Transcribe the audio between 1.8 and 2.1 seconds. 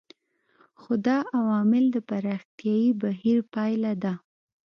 د